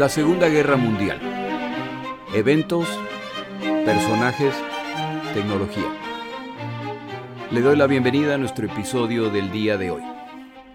[0.00, 1.20] La Segunda Guerra Mundial.
[2.32, 2.88] Eventos,
[3.84, 4.54] personajes,
[5.34, 5.94] tecnología.
[7.50, 10.02] Le doy la bienvenida a nuestro episodio del día de hoy.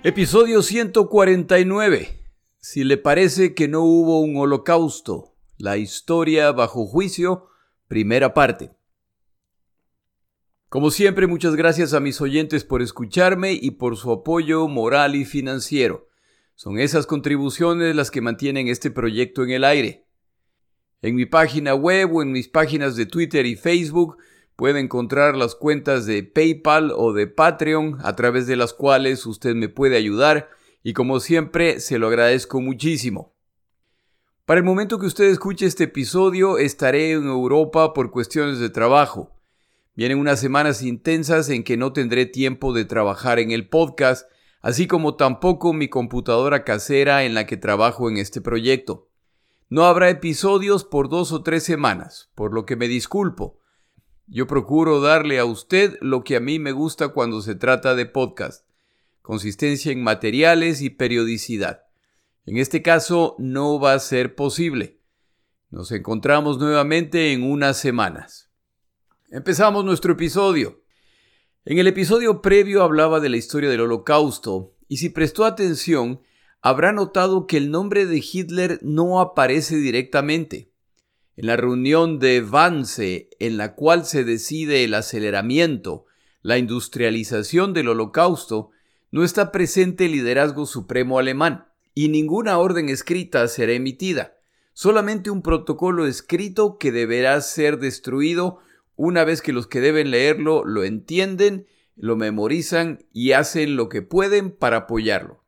[0.03, 2.19] Episodio 149.
[2.59, 7.47] Si le parece que no hubo un holocausto, la historia bajo juicio,
[7.87, 8.75] primera parte.
[10.69, 15.25] Como siempre, muchas gracias a mis oyentes por escucharme y por su apoyo moral y
[15.25, 16.09] financiero.
[16.55, 20.05] Son esas contribuciones las que mantienen este proyecto en el aire.
[21.01, 24.17] En mi página web o en mis páginas de Twitter y Facebook
[24.55, 29.53] puede encontrar las cuentas de PayPal o de Patreon a través de las cuales usted
[29.53, 30.49] me puede ayudar
[30.81, 33.35] y como siempre se lo agradezco muchísimo.
[34.45, 39.35] Para el momento que usted escuche este episodio estaré en Europa por cuestiones de trabajo.
[39.93, 44.29] Vienen unas semanas intensas en que no tendré tiempo de trabajar en el podcast
[44.65, 49.11] así como tampoco mi computadora casera en la que trabajo en este proyecto.
[49.69, 53.59] No habrá episodios por dos o tres semanas, por lo que me disculpo.
[54.25, 58.07] Yo procuro darle a usted lo que a mí me gusta cuando se trata de
[58.07, 58.67] podcast,
[59.21, 61.83] consistencia en materiales y periodicidad.
[62.47, 64.99] En este caso no va a ser posible.
[65.69, 68.49] Nos encontramos nuevamente en unas semanas.
[69.29, 70.81] Empezamos nuestro episodio.
[71.67, 76.21] En el episodio previo hablaba de la historia del holocausto, y si prestó atención,
[76.61, 80.71] habrá notado que el nombre de Hitler no aparece directamente.
[81.35, 86.05] En la reunión de Wannsee, en la cual se decide el aceleramiento,
[86.43, 88.69] la industrialización del holocausto,
[89.09, 91.65] no está presente el liderazgo supremo alemán,
[91.95, 94.37] y ninguna orden escrita será emitida,
[94.73, 98.59] solamente un protocolo escrito que deberá ser destruido
[98.95, 104.01] una vez que los que deben leerlo lo entienden, lo memorizan y hacen lo que
[104.01, 105.43] pueden para apoyarlo.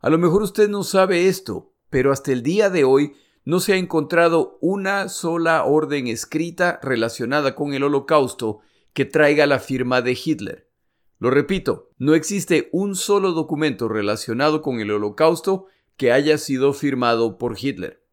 [0.00, 3.14] A lo mejor usted no sabe esto, pero hasta el día de hoy
[3.44, 8.60] no se ha encontrado una sola orden escrita relacionada con el holocausto
[8.92, 10.70] que traiga la firma de Hitler.
[11.18, 17.38] Lo repito, no existe un solo documento relacionado con el holocausto que haya sido firmado
[17.38, 18.04] por Hitler.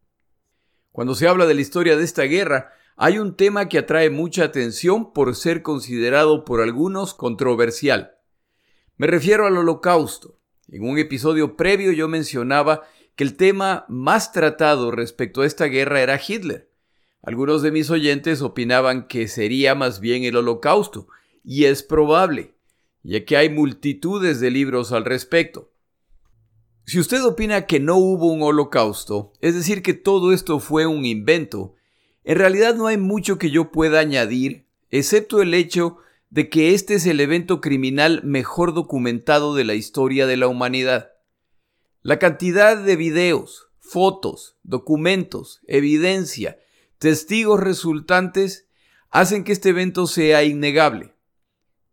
[0.91, 4.43] Cuando se habla de la historia de esta guerra, hay un tema que atrae mucha
[4.43, 8.17] atención por ser considerado por algunos controversial.
[8.97, 10.39] Me refiero al holocausto.
[10.67, 12.83] En un episodio previo yo mencionaba
[13.15, 16.71] que el tema más tratado respecto a esta guerra era Hitler.
[17.21, 21.07] Algunos de mis oyentes opinaban que sería más bien el holocausto,
[21.43, 22.55] y es probable,
[23.01, 25.71] ya que hay multitudes de libros al respecto.
[26.85, 31.05] Si usted opina que no hubo un holocausto, es decir, que todo esto fue un
[31.05, 31.75] invento,
[32.23, 35.97] en realidad no hay mucho que yo pueda añadir, excepto el hecho
[36.29, 41.11] de que este es el evento criminal mejor documentado de la historia de la humanidad.
[42.01, 46.57] La cantidad de videos, fotos, documentos, evidencia,
[46.97, 48.67] testigos resultantes
[49.11, 51.13] hacen que este evento sea innegable.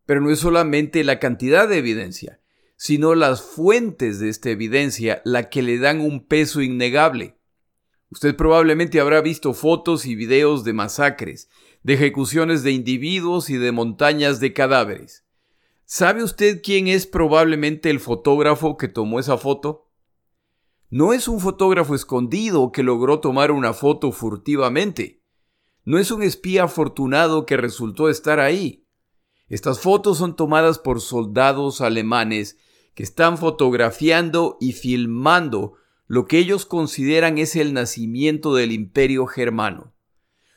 [0.06, 2.41] Pero no es solamente la cantidad de evidencia,
[2.76, 7.36] sino las fuentes de esta evidencia la que le dan un peso innegable.
[8.10, 11.48] Usted probablemente habrá visto fotos y videos de masacres,
[11.84, 15.25] de ejecuciones de individuos y de montañas de cadáveres.
[15.84, 19.91] ¿Sabe usted quién es probablemente el fotógrafo que tomó esa foto?
[20.88, 25.22] No es un fotógrafo escondido que logró tomar una foto furtivamente.
[25.84, 28.87] No es un espía afortunado que resultó estar ahí.
[29.48, 32.59] Estas fotos son tomadas por soldados alemanes
[32.94, 35.75] que están fotografiando y filmando
[36.10, 39.93] lo que ellos consideran es el nacimiento del imperio germano.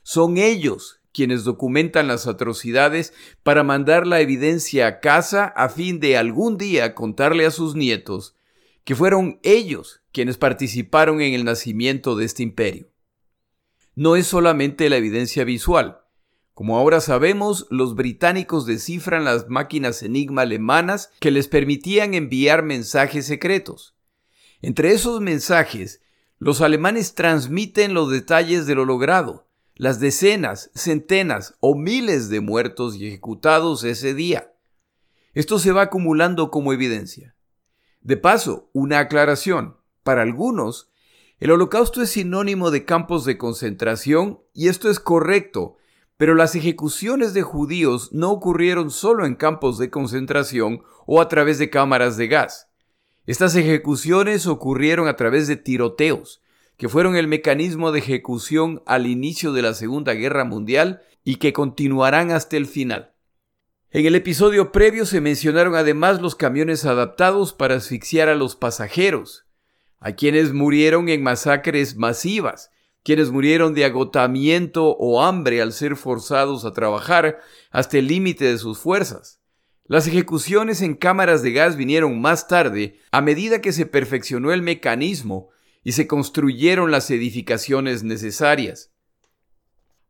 [0.01, 6.17] Son ellos quienes documentan las atrocidades para mandar la evidencia a casa a fin de
[6.17, 8.35] algún día contarle a sus nietos
[8.83, 12.89] que fueron ellos quienes participaron en el nacimiento de este imperio.
[13.93, 15.99] No es solamente la evidencia visual.
[16.55, 23.27] Como ahora sabemos, los británicos descifran las máquinas enigma alemanas que les permitían enviar mensajes
[23.27, 23.92] secretos.
[24.63, 26.01] Entre esos mensajes,
[26.39, 29.45] los alemanes transmiten los detalles de lo logrado,
[29.75, 34.53] las decenas, centenas o miles de muertos y ejecutados ese día.
[35.33, 37.35] Esto se va acumulando como evidencia.
[37.99, 39.75] De paso, una aclaración.
[40.01, 40.89] Para algunos,
[41.39, 45.75] el holocausto es sinónimo de campos de concentración y esto es correcto,
[46.15, 51.59] pero las ejecuciones de judíos no ocurrieron solo en campos de concentración o a través
[51.59, 52.69] de cámaras de gas.
[53.25, 56.41] Estas ejecuciones ocurrieron a través de tiroteos,
[56.75, 61.53] que fueron el mecanismo de ejecución al inicio de la Segunda Guerra Mundial y que
[61.53, 63.13] continuarán hasta el final.
[63.91, 69.45] En el episodio previo se mencionaron además los camiones adaptados para asfixiar a los pasajeros.
[69.99, 72.71] Hay quienes murieron en masacres masivas,
[73.03, 77.39] quienes murieron de agotamiento o hambre al ser forzados a trabajar
[77.69, 79.42] hasta el límite de sus fuerzas.
[79.93, 84.63] Las ejecuciones en cámaras de gas vinieron más tarde, a medida que se perfeccionó el
[84.63, 85.49] mecanismo
[85.83, 88.91] y se construyeron las edificaciones necesarias.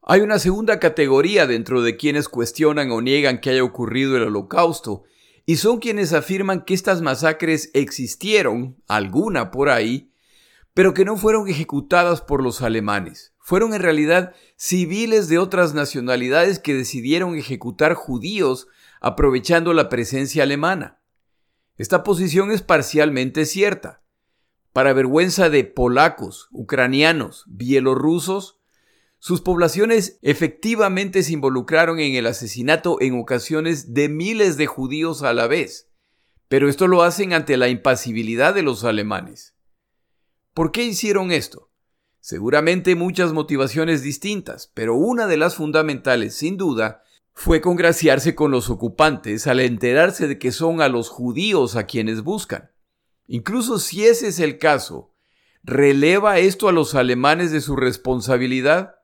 [0.02, 5.04] Hay una segunda categoría dentro de quienes cuestionan o niegan que haya ocurrido el holocausto,
[5.46, 10.14] y son quienes afirman que estas masacres existieron, alguna por ahí,
[10.74, 13.33] pero que no fueron ejecutadas por los alemanes.
[13.46, 18.70] Fueron en realidad civiles de otras nacionalidades que decidieron ejecutar judíos
[19.02, 21.02] aprovechando la presencia alemana.
[21.76, 24.02] Esta posición es parcialmente cierta.
[24.72, 28.62] Para vergüenza de polacos, ucranianos, bielorrusos,
[29.20, 35.34] sus poblaciones efectivamente se involucraron en el asesinato en ocasiones de miles de judíos a
[35.34, 35.90] la vez,
[36.48, 39.54] pero esto lo hacen ante la impasibilidad de los alemanes.
[40.54, 41.73] ¿Por qué hicieron esto?
[42.24, 47.04] Seguramente muchas motivaciones distintas, pero una de las fundamentales, sin duda,
[47.34, 52.22] fue congraciarse con los ocupantes al enterarse de que son a los judíos a quienes
[52.22, 52.72] buscan.
[53.28, 55.12] Incluso si ese es el caso,
[55.64, 58.96] ¿releva esto a los alemanes de su responsabilidad?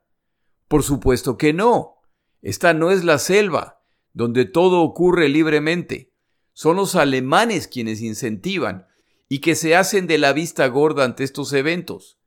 [0.70, 1.96] Por supuesto que no.
[2.42, 3.84] Esta no es la selva,
[4.14, 6.14] donde todo ocurre libremente.
[6.54, 8.88] Son los alemanes quienes incentivan
[9.28, 12.19] y que se hacen de la vista gorda ante estos eventos.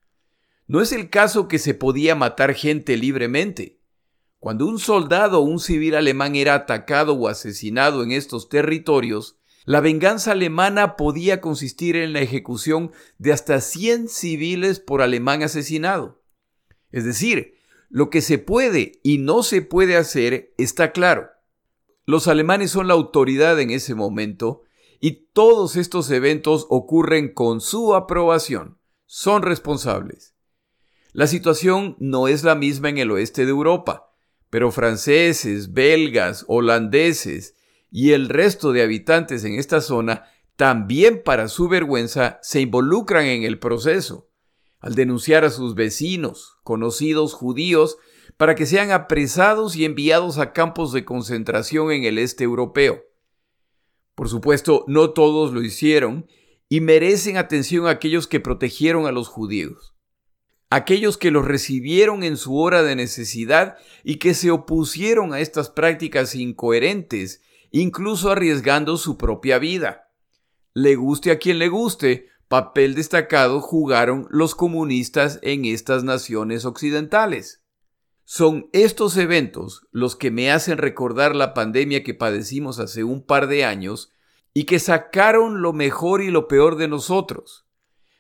[0.73, 3.83] No es el caso que se podía matar gente libremente.
[4.39, 9.37] Cuando un soldado o un civil alemán era atacado o asesinado en estos territorios,
[9.67, 16.23] la venganza alemana podía consistir en la ejecución de hasta 100 civiles por alemán asesinado.
[16.91, 17.59] Es decir,
[17.91, 21.29] lo que se puede y no se puede hacer está claro.
[22.07, 24.63] Los alemanes son la autoridad en ese momento
[25.01, 28.79] y todos estos eventos ocurren con su aprobación.
[29.05, 30.32] Son responsables.
[31.13, 34.11] La situación no es la misma en el oeste de Europa,
[34.49, 37.55] pero franceses, belgas, holandeses
[37.91, 40.25] y el resto de habitantes en esta zona
[40.57, 44.31] también para su vergüenza se involucran en el proceso,
[44.81, 47.99] al denunciar a sus vecinos, conocidos judíos,
[48.39, 53.03] para que sean apresados y enviados a campos de concentración en el este europeo.
[54.15, 56.27] Por supuesto, no todos lo hicieron
[56.71, 59.95] y merecen atención aquellos que protegieron a los judíos,
[60.75, 65.69] aquellos que los recibieron en su hora de necesidad y que se opusieron a estas
[65.69, 70.09] prácticas incoherentes, incluso arriesgando su propia vida.
[70.73, 77.63] Le guste a quien le guste, papel destacado jugaron los comunistas en estas naciones occidentales.
[78.25, 83.47] Son estos eventos los que me hacen recordar la pandemia que padecimos hace un par
[83.47, 84.11] de años
[84.55, 87.67] y que sacaron lo mejor y lo peor de nosotros.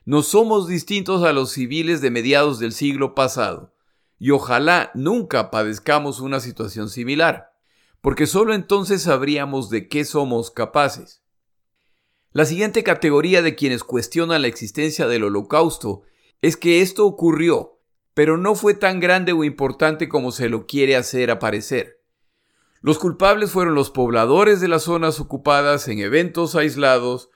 [0.04, 3.75] No somos distintos a los civiles de mediados del siglo pasado,
[4.19, 7.52] y ojalá nunca padezcamos una situación similar,
[8.00, 11.22] porque solo entonces sabríamos de qué somos capaces.
[12.32, 16.02] La siguiente categoría de quienes cuestionan la existencia del holocausto
[16.40, 17.72] es que esto ocurrió
[18.14, 22.00] pero no fue tan grande o importante como se lo quiere hacer aparecer.
[22.81, 27.30] Los culpables fueron los pobladores de las zonas ocupadas en eventos aislados,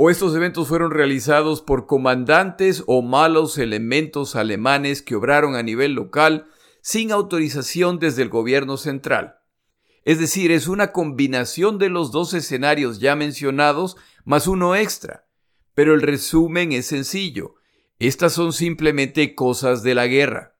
[0.00, 5.94] o estos eventos fueron realizados por comandantes o malos elementos alemanes que obraron a nivel
[5.94, 6.46] local
[6.80, 9.40] sin autorización desde el gobierno central.
[10.04, 15.26] Es decir, es una combinación de los dos escenarios ya mencionados más uno extra.
[15.74, 17.56] Pero el resumen es sencillo.
[17.98, 20.56] Estas son simplemente cosas de la guerra.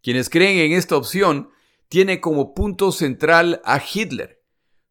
[0.00, 1.50] Quienes creen en esta opción
[1.88, 4.33] tienen como punto central a Hitler.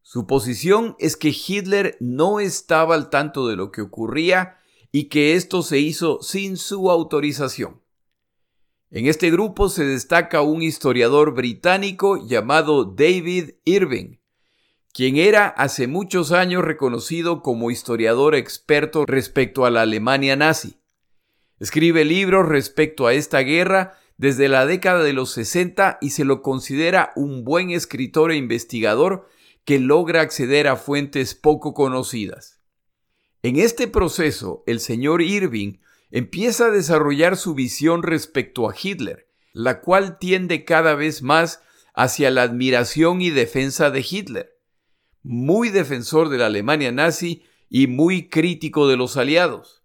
[0.06, 4.58] Su posición es que Hitler no estaba al tanto de lo que ocurría
[4.92, 7.80] y que esto se hizo sin su autorización.
[8.90, 14.18] En este grupo se destaca un historiador británico llamado David Irving,
[14.92, 20.76] quien era hace muchos años reconocido como historiador experto respecto a la Alemania nazi.
[21.58, 26.42] Escribe libros respecto a esta guerra desde la década de los 60 y se lo
[26.42, 29.26] considera un buen escritor e investigador
[29.64, 32.60] que logra acceder a fuentes poco conocidas.
[33.42, 35.78] En este proceso, el señor Irving
[36.10, 41.60] empieza a desarrollar su visión respecto a Hitler, la cual tiende cada vez más
[41.94, 44.50] hacia la admiración y defensa de Hitler,
[45.22, 49.84] muy defensor de la Alemania nazi y muy crítico de los aliados.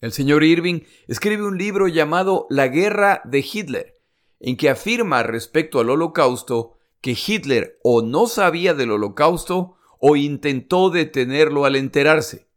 [0.00, 4.00] El señor Irving escribe un libro llamado La guerra de Hitler,
[4.40, 10.88] en que afirma respecto al holocausto que Hitler o no sabía del holocausto o intentó
[10.88, 12.48] detenerlo al enterarse.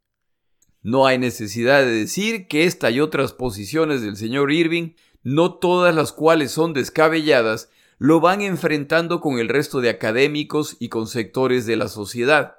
[0.81, 5.93] No hay necesidad de decir que esta y otras posiciones del señor Irving, no todas
[5.95, 11.65] las cuales son descabelladas, lo van enfrentando con el resto de académicos y con sectores
[11.65, 12.57] de la sociedad.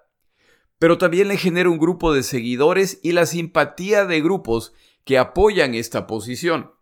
[0.78, 4.72] Pero también le genera un grupo de seguidores y la simpatía de grupos
[5.04, 6.72] que apoyan esta posición.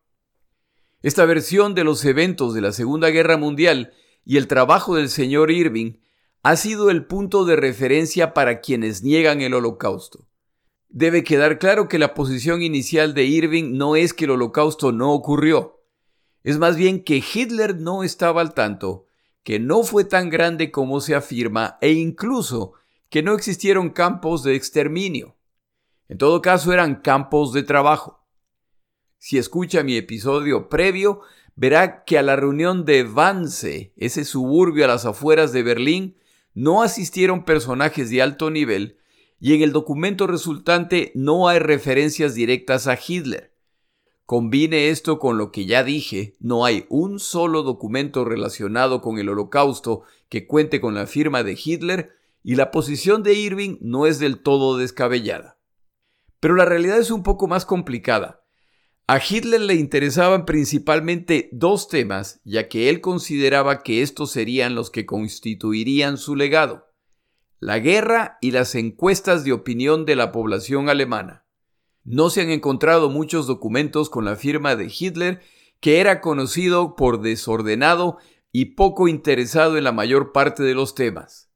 [1.03, 3.93] Esta versión de los eventos de la Segunda Guerra Mundial
[4.25, 5.95] y el trabajo del señor Irving
[6.43, 10.29] ha sido el punto de referencia para quienes niegan el holocausto.
[10.89, 15.13] Debe quedar claro que la posición inicial de Irving no es que el holocausto no
[15.13, 15.75] ocurrió,
[16.45, 19.07] es más bien que Hitler no estaba al tanto,
[19.43, 22.75] que no fue tan grande como se afirma e incluso
[23.09, 25.37] que no existieron campos de exterminio.
[26.07, 28.27] En todo caso eran campos de trabajo.
[29.17, 31.23] Si escucha mi episodio previo,
[31.57, 36.17] verá que a la reunión de Wannsee, ese suburbio a las afueras de Berlín,
[36.55, 38.99] no asistieron personajes de alto nivel
[39.41, 43.53] y en el documento resultante no hay referencias directas a Hitler.
[44.27, 49.29] Combine esto con lo que ya dije, no hay un solo documento relacionado con el
[49.29, 54.19] holocausto que cuente con la firma de Hitler y la posición de Irving no es
[54.19, 55.59] del todo descabellada.
[56.41, 58.44] Pero la realidad es un poco más complicada.
[59.07, 64.91] A Hitler le interesaban principalmente dos temas, ya que él consideraba que estos serían los
[64.91, 66.87] que constituirían su legado.
[67.61, 71.45] La guerra y las encuestas de opinión de la población alemana.
[72.03, 75.43] No se han encontrado muchos documentos con la firma de Hitler,
[75.81, 78.17] que era conocido por desordenado
[78.53, 81.51] y poco interesado en la mayor parte de los temas.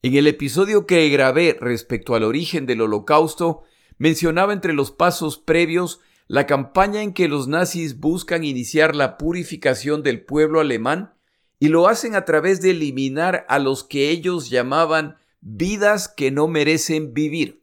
[0.00, 3.64] En el episodio que grabé respecto al origen del holocausto,
[3.98, 10.02] mencionaba entre los pasos previos la campaña en que los nazis buscan iniciar la purificación
[10.02, 11.14] del pueblo alemán
[11.58, 16.48] y lo hacen a través de eliminar a los que ellos llamaban vidas que no
[16.48, 17.62] merecen vivir.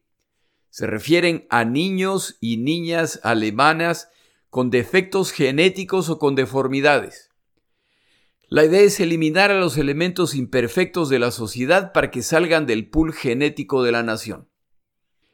[0.69, 4.09] Se refieren a niños y niñas alemanas
[4.49, 7.29] con defectos genéticos o con deformidades.
[8.47, 12.87] La idea es eliminar a los elementos imperfectos de la sociedad para que salgan del
[12.89, 14.47] pool genético de la nación.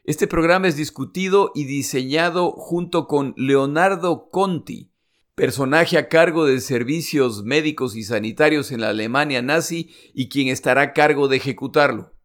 [0.09, 4.91] Este programa es discutido y diseñado junto con Leonardo Conti,
[5.35, 10.81] personaje a cargo de servicios médicos y sanitarios en la Alemania nazi y quien estará
[10.81, 12.15] a cargo de ejecutarlo.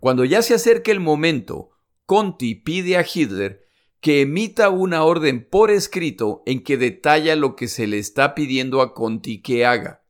[0.00, 1.70] Cuando ya se acerca el momento,
[2.04, 3.66] Conti pide a Hitler
[4.02, 8.82] que emita una orden por escrito en que detalla lo que se le está pidiendo
[8.82, 10.04] a Conti que haga.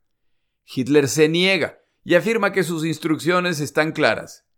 [0.66, 4.49] Hitler se niega y afirma que sus instrucciones están claras.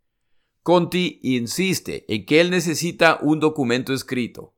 [0.63, 4.55] Conti insiste en que él necesita un documento escrito.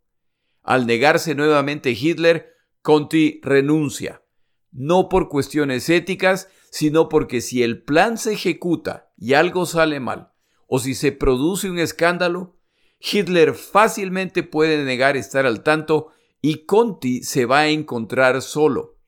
[0.63, 4.23] Al negarse nuevamente Hitler, Conti renuncia,
[4.71, 10.33] no por cuestiones éticas, sino porque si el plan se ejecuta y algo sale mal,
[10.67, 12.59] o si se produce un escándalo,
[13.01, 16.11] Hitler fácilmente puede negar estar al tanto
[16.43, 18.99] y Conti se va a encontrar solo.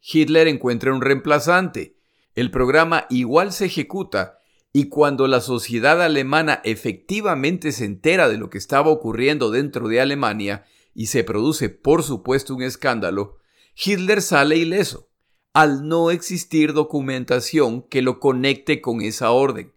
[0.00, 1.96] Hitler encuentra un reemplazante.
[2.34, 4.39] El programa igual se ejecuta
[4.72, 10.00] y cuando la sociedad alemana efectivamente se entera de lo que estaba ocurriendo dentro de
[10.00, 13.38] Alemania y se produce por supuesto un escándalo,
[13.74, 15.10] Hitler sale ileso,
[15.52, 19.74] al no existir documentación que lo conecte con esa orden.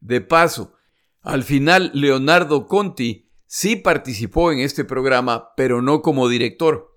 [0.00, 0.74] De paso,
[1.20, 6.92] al final Leonardo Conti sí participó en este programa, pero no como director.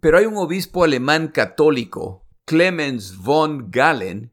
[0.00, 4.32] Pero hay un obispo alemán católico, Clemens von Galen,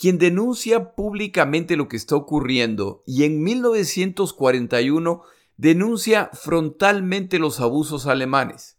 [0.00, 5.20] quien denuncia públicamente lo que está ocurriendo y en 1941
[5.58, 8.78] denuncia frontalmente los abusos alemanes.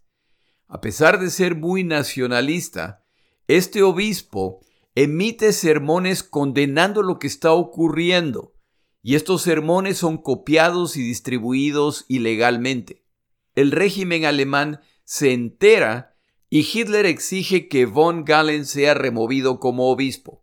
[0.67, 3.05] A pesar de ser muy nacionalista,
[3.47, 4.61] este obispo
[4.95, 8.55] emite sermones condenando lo que está ocurriendo,
[9.03, 13.05] y estos sermones son copiados y distribuidos ilegalmente.
[13.53, 16.15] El régimen alemán se entera
[16.49, 20.40] y Hitler exige que von Galen sea removido como obispo.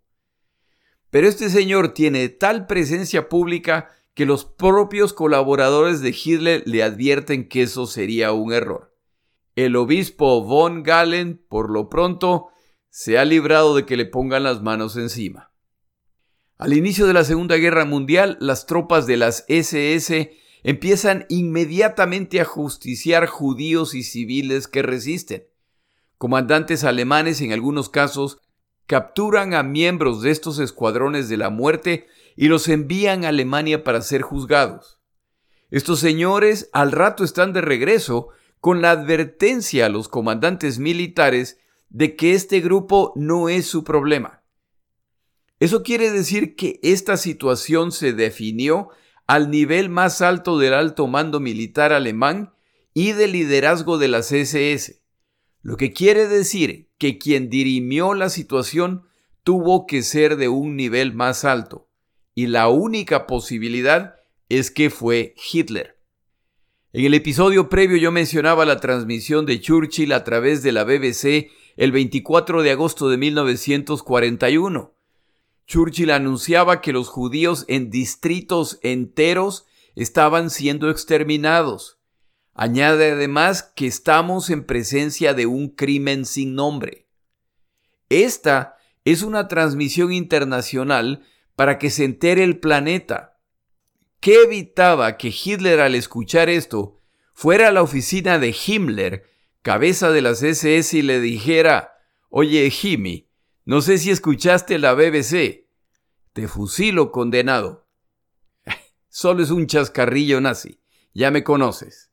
[1.11, 7.49] Pero este señor tiene tal presencia pública que los propios colaboradores de Hitler le advierten
[7.49, 8.95] que eso sería un error.
[9.55, 12.49] El obispo von Galen, por lo pronto,
[12.91, 15.53] se ha librado de que le pongan las manos encima.
[16.57, 20.33] Al inicio de la Segunda Guerra Mundial, las tropas de las SS
[20.65, 25.45] empiezan inmediatamente a justiciar judíos y civiles que resisten.
[26.17, 28.41] Comandantes alemanes en algunos casos
[28.89, 34.01] capturan a miembros de estos escuadrones de la muerte y los envían a Alemania para
[34.01, 34.99] ser juzgados.
[35.71, 38.29] Estos señores al rato están de regreso
[38.61, 41.59] con la advertencia a los comandantes militares
[41.91, 44.43] de que este grupo no es su problema.
[45.61, 48.89] Eso quiere decir que esta situación se definió
[49.27, 52.55] al nivel más alto del alto mando militar alemán
[52.95, 55.03] y del liderazgo de las SS,
[55.63, 59.03] lo que quiere decir que quien dirimió la situación
[59.43, 61.89] tuvo que ser de un nivel más alto,
[62.35, 64.17] y la única posibilidad
[64.49, 65.99] es que fue Hitler.
[66.93, 71.51] En el episodio previo yo mencionaba la transmisión de Churchill a través de la BBC
[71.77, 74.95] el 24 de agosto de 1941.
[75.67, 81.98] Churchill anunciaba que los judíos en distritos enteros estaban siendo exterminados.
[82.61, 87.07] Añade además que estamos en presencia de un crimen sin nombre.
[88.09, 91.25] Esta es una transmisión internacional
[91.55, 93.39] para que se entere el planeta.
[94.19, 97.01] ¿Qué evitaba que Hitler al escuchar esto
[97.33, 99.31] fuera a la oficina de Himmler,
[99.63, 101.93] cabeza de las SS, y le dijera,
[102.29, 103.31] oye Jimmy,
[103.67, 105.69] no sé si escuchaste la BBC,
[106.33, 107.87] te fusilo condenado.
[109.09, 110.81] Solo es un chascarrillo nazi,
[111.15, 112.08] ya me conoces.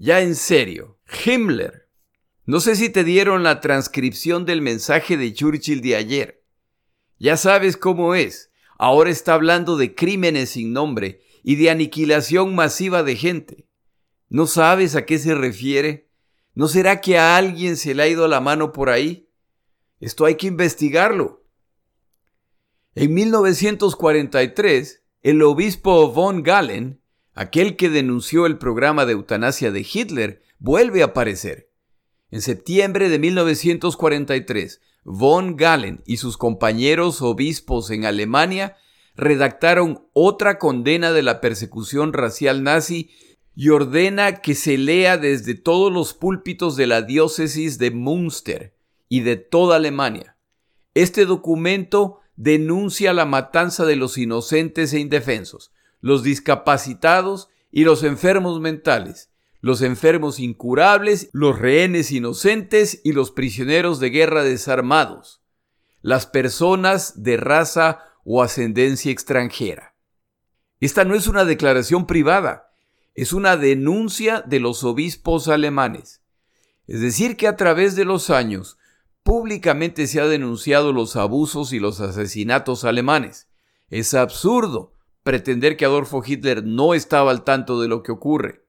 [0.00, 1.88] Ya en serio, Himmler.
[2.46, 6.44] No sé si te dieron la transcripción del mensaje de Churchill de ayer.
[7.18, 8.52] Ya sabes cómo es.
[8.78, 13.66] Ahora está hablando de crímenes sin nombre y de aniquilación masiva de gente.
[14.28, 16.08] ¿No sabes a qué se refiere?
[16.54, 19.28] ¿No será que a alguien se le ha ido la mano por ahí?
[19.98, 21.44] Esto hay que investigarlo.
[22.94, 27.02] En 1943, el obispo von Galen,
[27.38, 31.70] aquel que denunció el programa de eutanasia de Hitler, vuelve a aparecer.
[32.32, 38.76] En septiembre de 1943, von Galen y sus compañeros obispos en Alemania
[39.14, 43.12] redactaron otra condena de la persecución racial nazi
[43.54, 48.74] y ordena que se lea desde todos los púlpitos de la diócesis de Münster
[49.08, 50.36] y de toda Alemania.
[50.92, 58.60] Este documento denuncia la matanza de los inocentes e indefensos, los discapacitados y los enfermos
[58.60, 65.42] mentales, los enfermos incurables, los rehenes inocentes y los prisioneros de guerra desarmados,
[66.00, 69.94] las personas de raza o ascendencia extranjera.
[70.80, 72.70] Esta no es una declaración privada,
[73.14, 76.22] es una denuncia de los obispos alemanes.
[76.86, 78.78] Es decir, que a través de los años
[79.24, 83.48] públicamente se ha denunciado los abusos y los asesinatos alemanes.
[83.90, 88.64] Es absurdo pretender que Adolfo Hitler no estaba al tanto de lo que ocurre.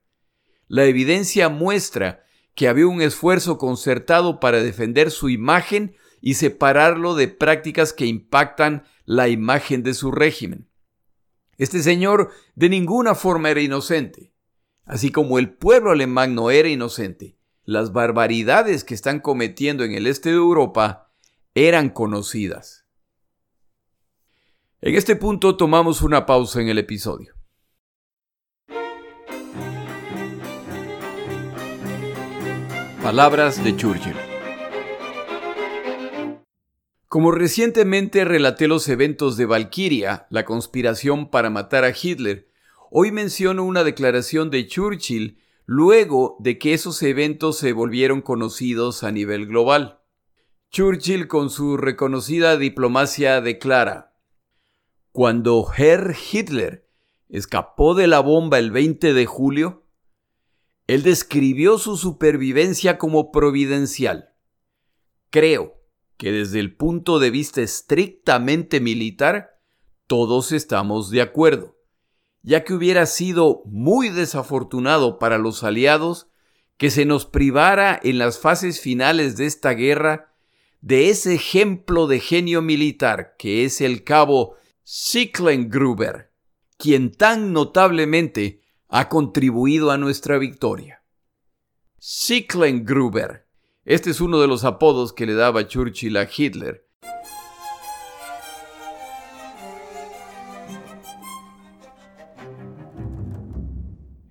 [0.68, 7.28] La evidencia muestra que había un esfuerzo concertado para defender su imagen y separarlo de
[7.28, 10.68] prácticas que impactan la imagen de su régimen.
[11.56, 14.32] Este señor de ninguna forma era inocente,
[14.84, 17.36] así como el pueblo alemán no era inocente.
[17.64, 21.12] Las barbaridades que están cometiendo en el este de Europa
[21.54, 22.79] eran conocidas.
[24.82, 27.34] En este punto tomamos una pausa en el episodio.
[33.02, 34.16] Palabras de Churchill.
[37.08, 42.48] Como recientemente relaté los eventos de Valkyria, la conspiración para matar a Hitler,
[42.90, 49.12] hoy menciono una declaración de Churchill luego de que esos eventos se volvieron conocidos a
[49.12, 50.00] nivel global.
[50.70, 54.09] Churchill con su reconocida diplomacia declara,
[55.12, 56.88] Cuando Herr Hitler
[57.28, 59.84] escapó de la bomba el 20 de julio,
[60.86, 64.30] él describió su supervivencia como providencial.
[65.30, 65.80] Creo
[66.16, 69.60] que desde el punto de vista estrictamente militar,
[70.06, 71.76] todos estamos de acuerdo,
[72.42, 76.28] ya que hubiera sido muy desafortunado para los aliados
[76.76, 80.34] que se nos privara en las fases finales de esta guerra
[80.80, 84.56] de ese ejemplo de genio militar que es el cabo
[84.92, 86.32] Sicklengruber,
[86.76, 91.04] quien tan notablemente ha contribuido a nuestra victoria.
[92.00, 93.46] Sicklengruber
[93.84, 96.88] este es uno de los apodos que le daba Churchill a Hitler.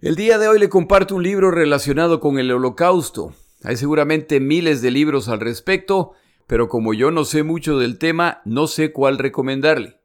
[0.01, 3.33] El día de hoy le comparto un libro relacionado con el holocausto.
[3.63, 6.11] Hay seguramente miles de libros al respecto,
[6.47, 9.98] pero como yo no sé mucho del tema, no sé cuál recomendarle.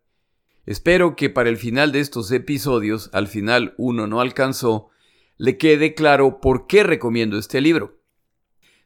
[0.67, 4.89] Espero que para el final de estos episodios, al final uno no alcanzó,
[5.37, 8.01] le quede claro por qué recomiendo este libro.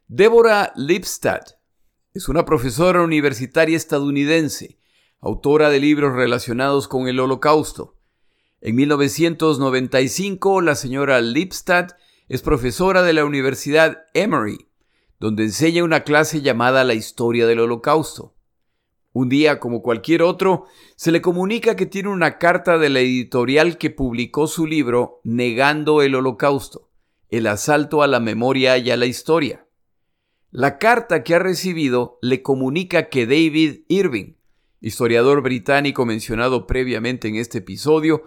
[0.07, 1.59] Deborah Lipstadt
[2.13, 4.79] es una profesora universitaria estadounidense,
[5.21, 7.95] autora de libros relacionados con el holocausto.
[8.61, 11.93] En 1995, la señora Lipstadt
[12.27, 14.67] es profesora de la Universidad Emory,
[15.19, 18.35] donde enseña una clase llamada La historia del holocausto.
[19.11, 23.79] Un día, como cualquier otro, se le comunica que tiene una carta de la editorial
[23.79, 26.91] que publicó su libro Negando el Holocausto,
[27.29, 29.65] el asalto a la memoria y a la historia.
[30.51, 34.35] La carta que ha recibido le comunica que David Irving,
[34.79, 38.23] historiador británico mencionado previamente en este episodio,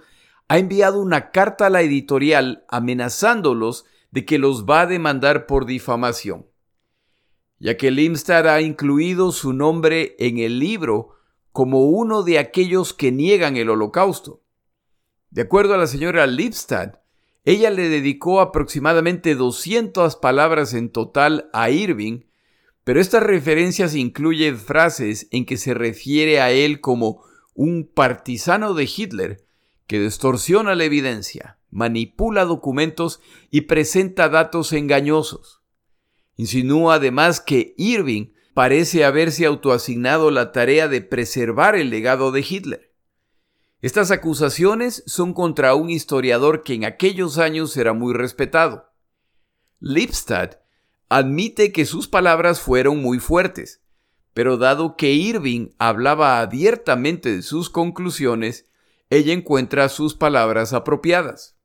[0.49, 5.65] ha enviado una carta a la editorial amenazándolos de que los va a demandar por
[5.65, 6.47] difamación
[7.63, 11.11] ya que Limstad ha incluido su nombre en el libro
[11.53, 14.43] como uno de aquellos que niegan el holocausto.
[15.31, 16.95] De acuerdo a la señora Lipstad,
[17.45, 22.23] ella le dedicó aproximadamente 200 palabras en total a Irving,
[22.83, 27.23] pero estas referencias incluyen frases en que se refiere a él como
[27.55, 29.45] un partisano de Hitler
[29.87, 33.21] que distorsiona la evidencia, manipula documentos
[33.53, 35.62] y presenta datos engañosos.
[36.37, 42.93] Insinúa además que Irving parece haberse autoasignado la tarea de preservar el legado de Hitler.
[43.81, 48.93] Estas acusaciones son contra un historiador que en aquellos años era muy respetado.
[49.81, 50.59] Lipstadt
[51.09, 53.83] admite que sus palabras fueron muy fuertes,
[54.35, 58.67] pero dado que Irving hablaba abiertamente de sus conclusiones,
[59.11, 61.59] ella encuentra sus palabras apropiadas.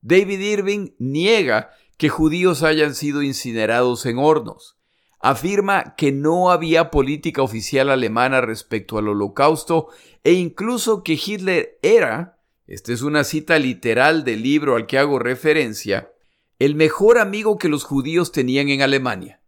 [0.00, 4.76] David Irving niega que judíos hayan sido incinerados en hornos.
[5.20, 9.88] Afirma que no había política oficial alemana respecto al holocausto
[10.22, 15.18] e incluso que Hitler era, esta es una cita literal del libro al que hago
[15.18, 16.12] referencia,
[16.58, 19.40] el mejor amigo que los judíos tenían en Alemania,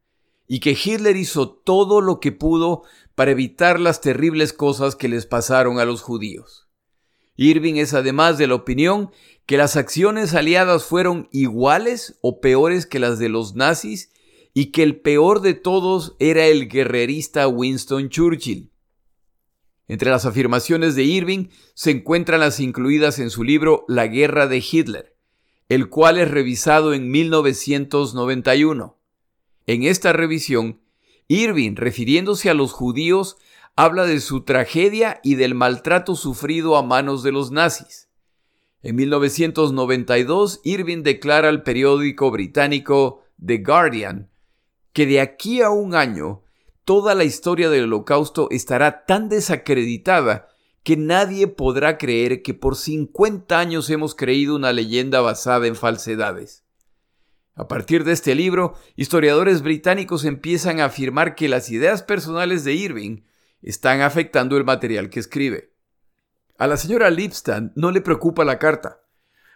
[0.46, 2.82] y que Hitler hizo todo lo que pudo
[3.14, 6.68] para evitar las terribles cosas que les pasaron a los judíos.
[7.36, 9.10] Irving es además de la opinión
[9.46, 14.12] que las acciones aliadas fueron iguales o peores que las de los nazis
[14.52, 18.72] y que el peor de todos era el guerrerista Winston Churchill.
[19.86, 24.64] Entre las afirmaciones de Irving se encuentran las incluidas en su libro La guerra de
[24.68, 25.16] Hitler,
[25.68, 28.98] el cual es revisado en 1991.
[29.66, 30.80] En esta revisión,
[31.28, 33.36] Irving, refiriéndose a los judíos,
[33.76, 38.05] habla de su tragedia y del maltrato sufrido a manos de los nazis.
[38.86, 44.30] En 1992, Irving declara al periódico británico The Guardian
[44.92, 46.44] que de aquí a un año
[46.84, 50.46] toda la historia del holocausto estará tan desacreditada
[50.84, 56.64] que nadie podrá creer que por 50 años hemos creído una leyenda basada en falsedades.
[57.56, 62.74] A partir de este libro, historiadores británicos empiezan a afirmar que las ideas personales de
[62.74, 63.22] Irving
[63.62, 65.75] están afectando el material que escribe.
[66.58, 69.02] A la señora Lipstand no le preocupa la carta.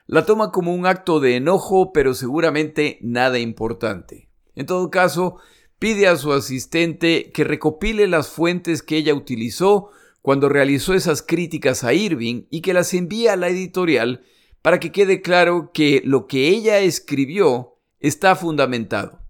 [0.06, 4.28] La toma como un acto de enojo, pero seguramente nada importante.
[4.54, 5.36] En todo caso,
[5.78, 11.84] pide a su asistente que recopile las fuentes que ella utilizó cuando realizó esas críticas
[11.84, 14.22] a Irving y que las envíe a la editorial
[14.60, 19.22] para que quede claro que lo que ella escribió está fundamentado.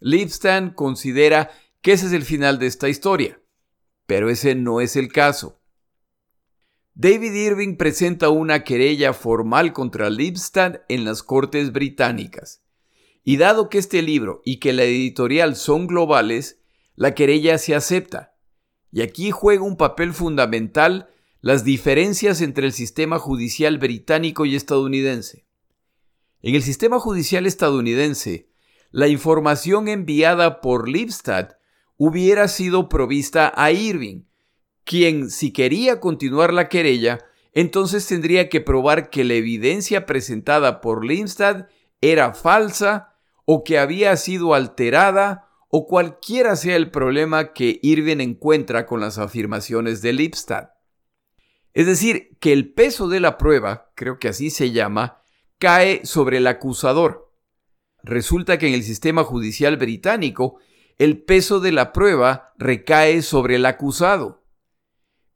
[0.00, 1.50] Lipstand considera
[1.82, 3.40] que ese es el final de esta historia,
[4.06, 5.60] pero ese no es el caso.
[6.96, 12.62] David Irving presenta una querella formal contra Lipstadt en las Cortes Británicas.
[13.24, 16.60] Y dado que este libro y que la editorial son globales,
[16.94, 18.36] la querella se acepta.
[18.92, 21.08] Y aquí juega un papel fundamental
[21.40, 25.46] las diferencias entre el sistema judicial británico y estadounidense.
[26.42, 28.50] En el sistema judicial estadounidense,
[28.92, 31.54] la información enviada por Lipstadt
[31.96, 34.26] hubiera sido provista a Irving,
[34.84, 37.18] quien, si quería continuar la querella,
[37.52, 41.66] entonces tendría que probar que la evidencia presentada por Lindstad
[42.00, 48.86] era falsa o que había sido alterada o cualquiera sea el problema que Irving encuentra
[48.86, 50.70] con las afirmaciones de Lipstadt.
[51.72, 55.22] Es decir, que el peso de la prueba, creo que así se llama,
[55.58, 57.32] cae sobre el acusador.
[58.04, 60.58] Resulta que en el sistema judicial británico,
[60.98, 64.43] el peso de la prueba recae sobre el acusado.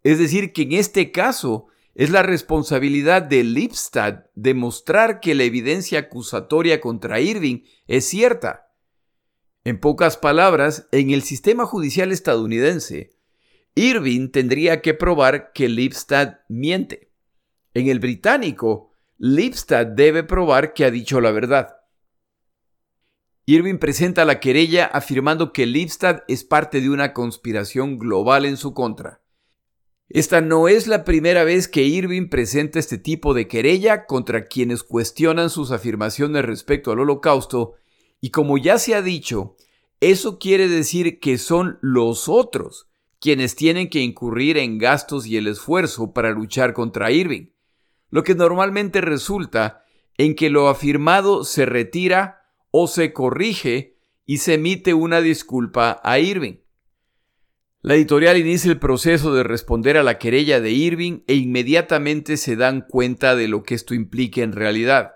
[0.03, 5.99] Es decir, que en este caso es la responsabilidad de Lipstadt demostrar que la evidencia
[5.99, 8.73] acusatoria contra Irving es cierta.
[9.65, 13.11] En pocas palabras, en el sistema judicial estadounidense,
[13.75, 17.11] Irving tendría que probar que Lipstadt miente.
[17.75, 21.77] En el británico, Lipstadt debe probar que ha dicho la verdad.
[23.47, 28.73] Irving presenta la querella afirmando que Lipstadt es parte de una conspiración global en su
[28.73, 29.21] contra.
[30.11, 34.83] Esta no es la primera vez que Irving presenta este tipo de querella contra quienes
[34.83, 37.75] cuestionan sus afirmaciones respecto al holocausto,
[38.21, 39.57] y como ya se ha dicho,
[40.01, 42.89] eso quiere decir que son los otros
[43.21, 47.49] quienes tienen que incurrir en gastos y el esfuerzo para luchar contra Irving,
[48.11, 49.85] lo que normalmente resulta
[50.17, 56.19] en que lo afirmado se retira o se corrige y se emite una disculpa a
[56.19, 56.59] Irving.
[57.81, 62.57] La editorial inicia el proceso de responder a la querella de Irving e inmediatamente se
[62.57, 65.13] dan cuenta de lo que esto implica en realidad.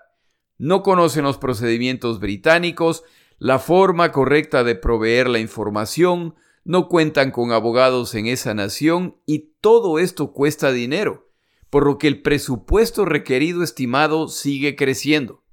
[0.57, 3.03] No conocen los procedimientos británicos,
[3.37, 9.55] la forma correcta de proveer la información, no cuentan con abogados en esa nación y
[9.59, 11.29] todo esto cuesta dinero,
[11.69, 15.43] por lo que el presupuesto requerido estimado sigue creciendo.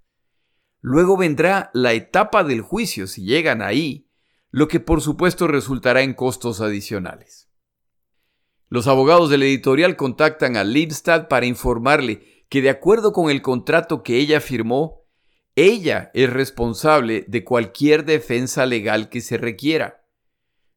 [0.81, 4.10] Luego vendrá la etapa del juicio si llegan ahí,
[4.51, 7.49] lo que por supuesto resultará en costos adicionales.
[8.69, 13.43] Los abogados de la editorial contactan a Lipstad para informarle que de acuerdo con el
[13.43, 15.05] contrato que ella firmó,
[15.57, 20.05] ella es responsable de cualquier defensa legal que se requiera.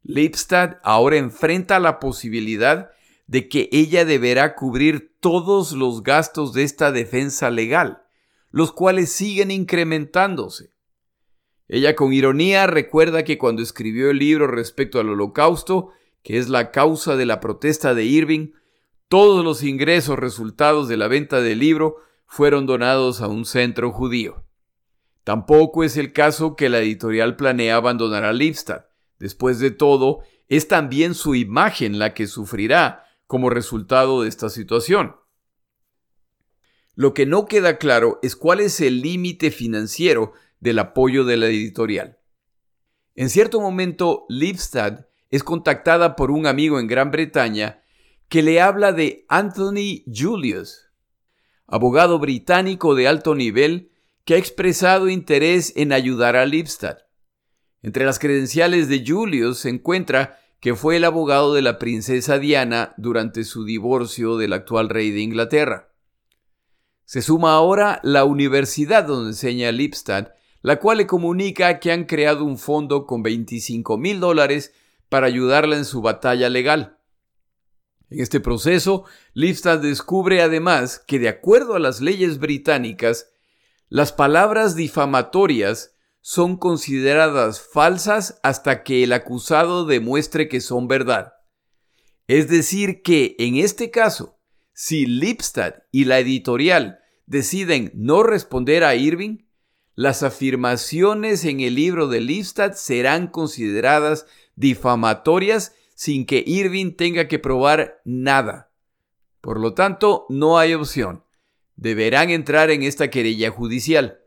[0.01, 2.91] Lipstad ahora enfrenta la posibilidad
[3.27, 8.03] de que ella deberá cubrir todos los gastos de esta defensa legal,
[8.51, 10.72] los cuales siguen incrementándose.
[11.67, 15.89] Ella con ironía recuerda que cuando escribió el libro respecto al holocausto,
[16.21, 18.51] que es la causa de la protesta de Irving,
[19.07, 24.43] todos los ingresos resultados de la venta del libro fueron donados a un centro judío.
[25.23, 28.87] Tampoco es el caso que la editorial planea abandonar a Lipstadt.
[29.19, 35.15] Después de todo, es también su imagen la que sufrirá como resultado de esta situación.
[36.95, 41.47] Lo que no queda claro es cuál es el límite financiero del apoyo de la
[41.47, 42.19] editorial.
[43.15, 47.83] En cierto momento, Lipstadt es contactada por un amigo en Gran Bretaña
[48.29, 50.89] que le habla de Anthony Julius,
[51.67, 53.91] abogado británico de alto nivel
[54.23, 57.01] que ha expresado interés en ayudar a Lipstadt.
[57.81, 62.93] Entre las credenciales de Julius se encuentra que fue el abogado de la princesa Diana
[62.95, 65.89] durante su divorcio del actual rey de Inglaterra.
[67.03, 70.31] Se suma ahora la universidad donde enseña Lipstadt
[70.63, 74.73] la cual le comunica que han creado un fondo con 25 mil dólares
[75.09, 76.97] para ayudarla en su batalla legal.
[78.09, 83.29] En este proceso, Lipstadt descubre además que de acuerdo a las leyes británicas,
[83.89, 91.33] las palabras difamatorias son consideradas falsas hasta que el acusado demuestre que son verdad.
[92.27, 94.39] Es decir, que en este caso,
[94.71, 99.42] si Lipstadt y la editorial deciden no responder a Irving,
[99.95, 104.25] las afirmaciones en el libro de Lipstadt serán consideradas
[104.55, 108.71] difamatorias sin que Irving tenga que probar nada.
[109.41, 111.23] Por lo tanto, no hay opción.
[111.75, 114.19] Deberán entrar en esta querella judicial.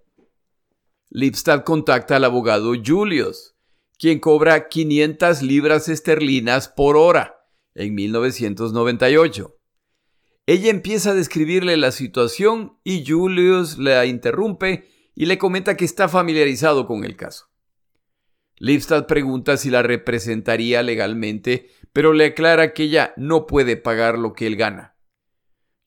[1.11, 3.55] Lipstadt contacta al abogado Julius,
[3.99, 7.37] quien cobra 500 libras esterlinas por hora
[7.75, 9.57] en 1998.
[10.47, 16.09] Ella empieza a describirle la situación y Julius la interrumpe y le comenta que está
[16.09, 17.47] familiarizado con el caso.
[18.59, 24.35] Lipstadt pregunta si la representaría legalmente, pero le aclara que ella no puede pagar lo
[24.35, 24.95] que él gana.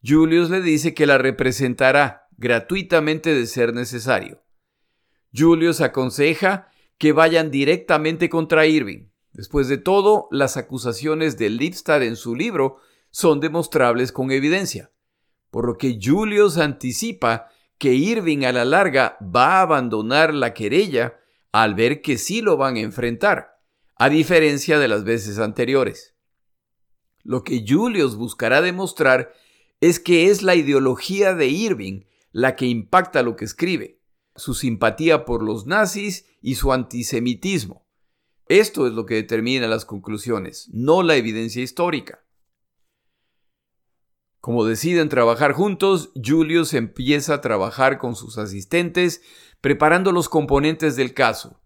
[0.03, 4.43] Julius le dice que la representará gratuitamente de ser necesario.
[5.33, 9.09] Julius aconseja que vayan directamente contra Irving.
[9.31, 12.77] Después de todo, las acusaciones de Lipstadt en su libro
[13.11, 14.91] son demostrables con evidencia,
[15.51, 21.17] por lo que Julius anticipa que Irving a la larga va a abandonar la querella
[21.51, 23.57] al ver que sí lo van a enfrentar,
[23.95, 26.13] a diferencia de las veces anteriores.
[27.23, 29.33] Lo que Julius buscará demostrar
[29.81, 34.01] es que es la ideología de Irving la que impacta lo que escribe,
[34.35, 37.87] su simpatía por los nazis y su antisemitismo.
[38.47, 42.25] Esto es lo que determina las conclusiones, no la evidencia histórica.
[44.41, 49.21] Como deciden trabajar juntos, Julius empieza a trabajar con sus asistentes
[49.59, 51.59] preparando los componentes del caso.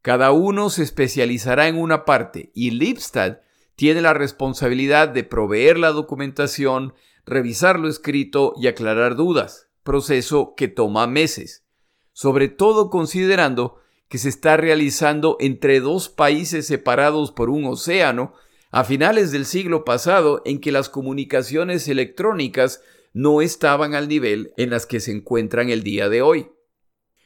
[0.00, 3.42] Cada uno se especializará en una parte y Lipstadt
[3.76, 6.94] tiene la responsabilidad de proveer la documentación,
[7.26, 11.66] revisar lo escrito y aclarar dudas, proceso que toma meses,
[12.12, 13.76] sobre todo considerando
[14.08, 18.32] que se está realizando entre dos países separados por un océano
[18.70, 24.70] a finales del siglo pasado en que las comunicaciones electrónicas no estaban al nivel en
[24.70, 26.50] las que se encuentran el día de hoy.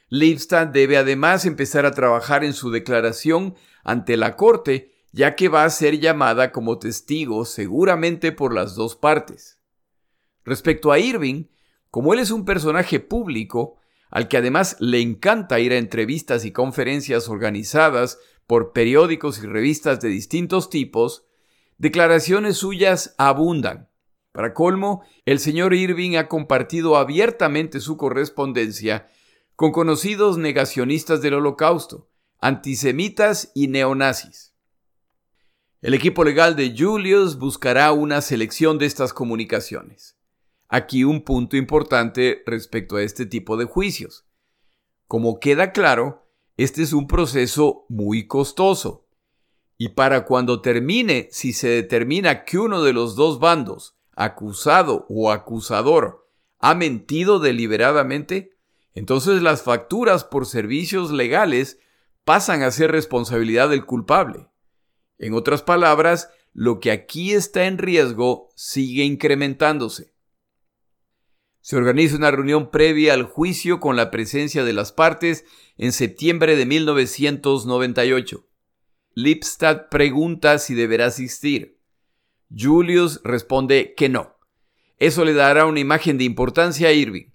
[0.09, 5.65] Lipstadt debe además empezar a trabajar en su declaración ante la Corte, ya que va
[5.65, 9.59] a ser llamada como testigo seguramente por las dos partes.
[10.45, 11.47] Respecto a Irving,
[11.91, 13.77] como él es un personaje público,
[14.11, 20.01] al que además le encanta ir a entrevistas y conferencias organizadas por periódicos y revistas
[20.01, 21.25] de distintos tipos,
[21.83, 23.91] Declaraciones suyas abundan.
[24.31, 29.09] Para colmo, el señor Irving ha compartido abiertamente su correspondencia
[29.57, 34.55] con conocidos negacionistas del holocausto, antisemitas y neonazis.
[35.81, 40.17] El equipo legal de Julius buscará una selección de estas comunicaciones.
[40.69, 44.25] Aquí un punto importante respecto a este tipo de juicios.
[45.09, 49.09] Como queda claro, este es un proceso muy costoso.
[49.83, 55.33] Y para cuando termine, si se determina que uno de los dos bandos acusado o
[55.33, 58.57] acusador ha mentido deliberadamente,
[58.95, 61.81] entonces las facturas por servicios legales
[62.23, 64.47] pasan a ser responsabilidad del culpable.
[65.19, 70.15] En otras palabras, lo que aquí está en riesgo sigue incrementándose.
[71.61, 75.45] Se organiza una reunión previa al juicio con la presencia de las partes
[75.77, 78.47] en septiembre de 1998.
[79.15, 81.79] Lipstadt pregunta si deberá asistir.
[82.55, 84.37] Julius responde que no.
[84.99, 87.33] Eso le dará una imagen de importancia a Irving.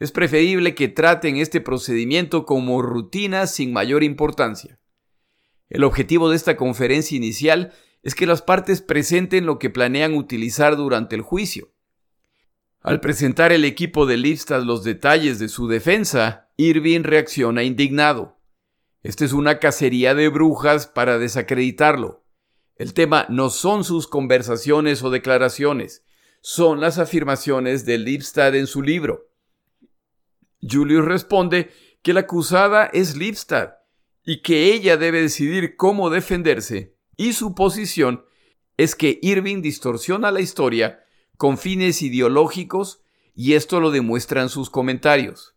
[0.00, 4.78] Es preferible que traten este procedimiento como rutina sin mayor importancia.
[5.70, 10.76] El objetivo de esta conferencia inicial es que las partes presenten lo que planean utilizar
[10.76, 11.72] durante el juicio.
[12.80, 18.36] Al presentar el equipo de Lipstadt los detalles de su defensa, Irving reacciona indignado.
[19.04, 22.24] Esta es una cacería de brujas para desacreditarlo.
[22.76, 26.04] El tema no son sus conversaciones o declaraciones,
[26.40, 29.28] son las afirmaciones de Lipstadt en su libro.
[30.62, 31.70] Julius responde
[32.02, 33.74] que la acusada es Lipstadt
[34.24, 38.24] y que ella debe decidir cómo defenderse, y su posición
[38.78, 41.04] es que Irving distorsiona la historia
[41.36, 43.02] con fines ideológicos
[43.34, 45.54] y esto lo demuestran sus comentarios.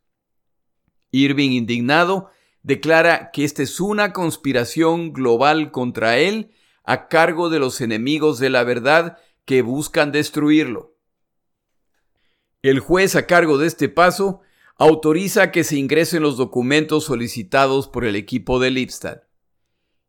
[1.11, 2.29] Irving, indignado,
[2.67, 6.51] declara que esta es una conspiración global contra él
[6.83, 10.97] a cargo de los enemigos de la verdad que buscan destruirlo.
[12.61, 14.41] El juez a cargo de este paso
[14.75, 19.23] autoriza que se ingresen los documentos solicitados por el equipo de Lipstadt.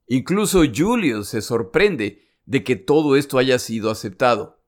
[0.09, 4.65] Incluso Julius se sorprende de que todo esto haya sido aceptado.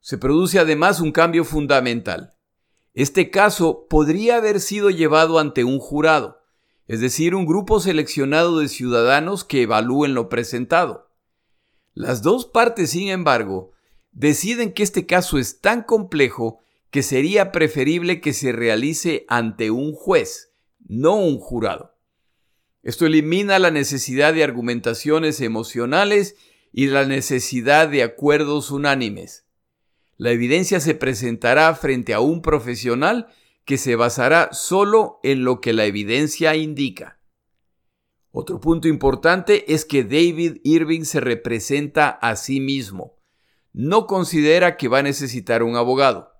[0.00, 2.34] Se produce además un cambio fundamental.
[2.92, 6.42] Este caso podría haber sido llevado ante un jurado,
[6.86, 11.10] es decir, un grupo seleccionado de ciudadanos que evalúen lo presentado.
[11.94, 13.72] Las dos partes, sin embargo,
[14.12, 19.92] deciden que este caso es tan complejo que sería preferible que se realice ante un
[19.92, 20.52] juez,
[20.86, 21.96] no un jurado.
[22.82, 26.36] Esto elimina la necesidad de argumentaciones emocionales
[26.72, 29.44] y la necesidad de acuerdos unánimes.
[30.18, 33.26] La evidencia se presentará frente a un profesional
[33.66, 37.20] que se basará solo en lo que la evidencia indica.
[38.30, 43.18] Otro punto importante es que David Irving se representa a sí mismo.
[43.72, 46.32] No considera que va a necesitar un abogado.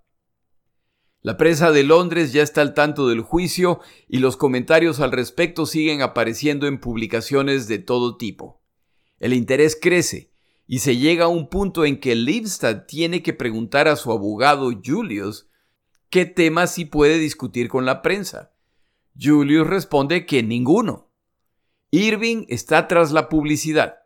[1.21, 5.67] La prensa de Londres ya está al tanto del juicio y los comentarios al respecto
[5.67, 8.63] siguen apareciendo en publicaciones de todo tipo.
[9.19, 10.33] El interés crece
[10.69, 14.71] y se llega a un punto en que Lipstadt tiene que preguntar a su abogado
[14.85, 15.49] Julius
[16.11, 18.53] ¿Qué temas sí puede discutir con la prensa?
[19.21, 21.11] Julius responde que ninguno.
[21.91, 23.97] Irving está tras la publicidad.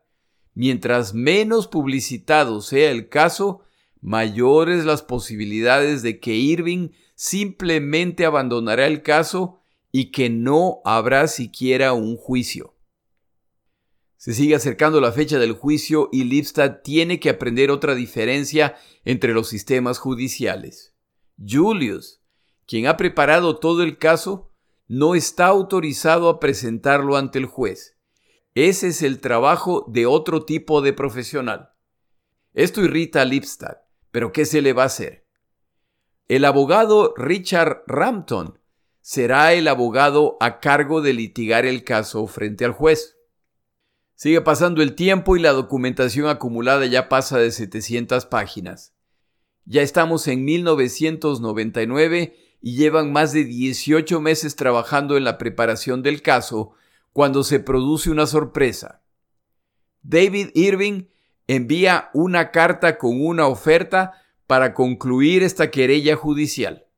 [0.54, 3.62] Mientras menos publicitado sea el caso,
[4.00, 9.60] mayores las posibilidades de que Irving simplemente abandonará el caso
[9.92, 12.76] y que no habrá siquiera un juicio.
[14.16, 19.32] Se sigue acercando la fecha del juicio y Lipstadt tiene que aprender otra diferencia entre
[19.32, 20.89] los sistemas judiciales.
[21.44, 22.20] Julius,
[22.66, 24.52] quien ha preparado todo el caso,
[24.88, 27.96] no está autorizado a presentarlo ante el juez.
[28.54, 31.70] Ese es el trabajo de otro tipo de profesional.
[32.52, 33.78] Esto irrita a Lipstadt,
[34.10, 35.26] pero ¿qué se le va a hacer?
[36.28, 38.58] El abogado Richard Rampton
[39.00, 43.16] será el abogado a cargo de litigar el caso frente al juez.
[44.14, 48.94] Sigue pasando el tiempo y la documentación acumulada ya pasa de 700 páginas.
[49.70, 56.22] Ya estamos en 1999 y llevan más de 18 meses trabajando en la preparación del
[56.22, 56.72] caso
[57.12, 59.04] cuando se produce una sorpresa.
[60.02, 61.04] David Irving
[61.46, 64.14] envía una carta con una oferta
[64.48, 66.88] para concluir esta querella judicial.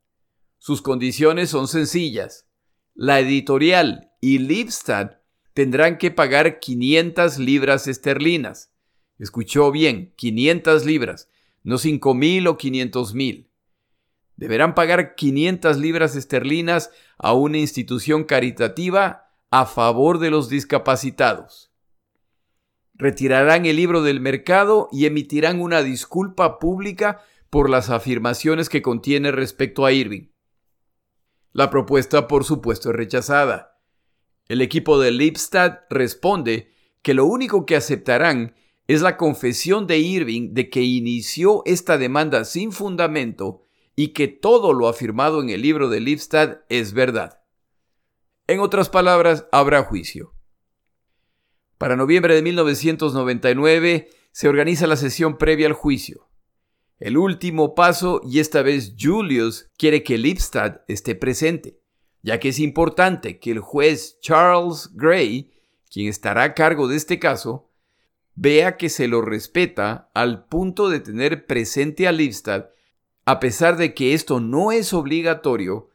[0.56, 2.48] Sus condiciones son sencillas.
[2.94, 5.20] La editorial y Lipstadt
[5.52, 8.72] tendrán que pagar 500 libras esterlinas.
[9.18, 11.28] Escuchó bien, 500 libras,
[11.62, 13.50] no cinco mil o quinientos mil.
[14.36, 21.70] Deberán pagar 500 libras esterlinas a una institución caritativa a favor de los discapacitados.
[22.94, 29.32] retirarán el libro del mercado y emitirán una disculpa pública por las afirmaciones que contiene
[29.32, 30.28] respecto a Irving.
[31.52, 33.80] La propuesta, por supuesto, es rechazada.
[34.48, 38.54] El equipo de Lipstadt responde que lo único que aceptarán
[38.88, 43.64] es la confesión de Irving de que inició esta demanda sin fundamento
[43.94, 47.42] y que todo lo afirmado en el libro de Lipstadt es verdad.
[48.46, 50.34] En otras palabras, habrá juicio.
[51.78, 56.28] Para noviembre de 1999 se organiza la sesión previa al juicio.
[56.98, 61.80] El último paso, y esta vez Julius quiere que Lipstadt esté presente,
[62.22, 65.52] ya que es importante que el juez Charles Gray,
[65.90, 67.71] quien estará a cargo de este caso,
[68.34, 72.70] vea que se lo respeta al punto de tener presente a Lipstadt,
[73.24, 75.90] a pesar de que esto no es obligatorio,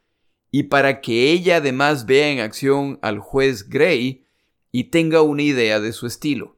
[0.50, 4.24] y para que ella además vea en acción al juez Gray
[4.72, 6.56] y tenga una idea de su estilo.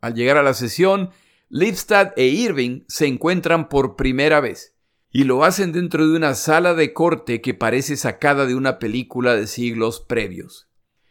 [0.00, 1.10] Al llegar a la sesión,
[1.50, 4.74] Lipstadt e Irving se encuentran por primera vez
[5.10, 9.34] y lo hacen dentro de una sala de corte que parece sacada de una película
[9.34, 10.67] de siglos previos.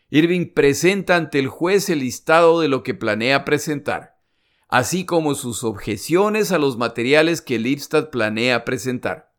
[0.09, 4.17] Irving presenta ante el juez el listado de lo que planea presentar,
[4.69, 9.33] así como sus objeciones a los materiales que Lipstadt planea presentar.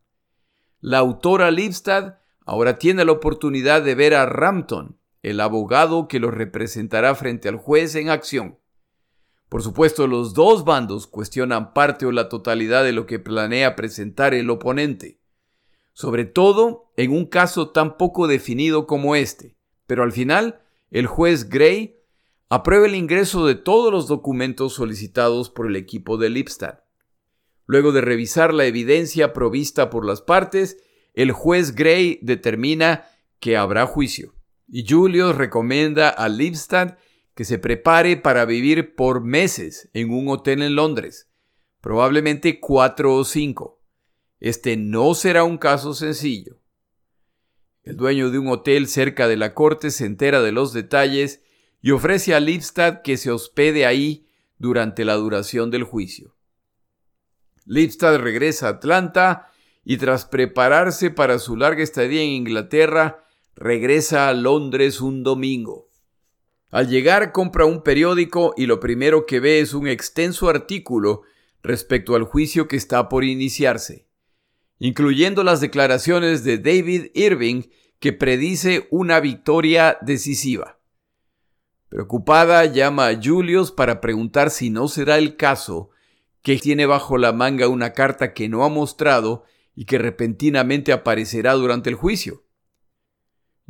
[0.81, 6.31] La autora Lipstadt ahora tiene la oportunidad de ver a Rampton, el abogado que lo
[6.31, 8.59] representará frente al juez en acción.
[9.49, 14.35] Por supuesto, los dos bandos cuestionan parte o la totalidad de lo que planea presentar
[14.35, 15.19] el oponente,
[15.95, 19.58] sobre todo en un caso tan poco definido como este,
[19.89, 20.61] pero al final
[20.91, 21.97] el juez Gray
[22.51, 26.85] aprueba el ingreso de todos los documentos solicitados por el equipo de Lipstadt.
[27.67, 30.79] Luego de revisar la evidencia provista por las partes,
[31.15, 33.07] el juez Gray determina
[33.41, 34.35] que habrá juicio
[34.69, 36.99] y Julius recomienda a Lipstadt
[37.35, 41.31] que se prepare para vivir por meses en un hotel en Londres,
[41.81, 43.81] probablemente cuatro o cinco.
[44.39, 46.61] Este no será un caso sencillo.
[47.89, 51.41] El dueño de un hotel cerca de la corte se entera de los detalles
[51.81, 54.27] y ofrece a Lipstadt que se hospede ahí
[54.59, 56.37] durante la duración del juicio.
[57.65, 59.51] Lipstadt regresa a Atlanta
[59.87, 63.25] y tras prepararse para su larga estadía en Inglaterra,
[63.57, 65.89] regresa a Londres un domingo.
[66.69, 71.23] Al llegar compra un periódico y lo primero que ve es un extenso artículo
[71.63, 74.08] respecto al juicio que está por iniciarse,
[74.79, 77.63] incluyendo las declaraciones de David Irving
[77.99, 80.79] que predice una victoria decisiva.
[81.89, 85.91] Preocupada, llama a Julius para preguntar si no será el caso
[86.43, 91.55] que tiene bajo la manga una carta que no ha mostrado y que repentinamente aparecerá
[91.55, 92.45] durante el juicio.